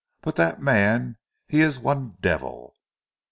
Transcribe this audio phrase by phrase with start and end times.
[0.23, 1.17] But dat man
[1.47, 2.75] he ees one devil.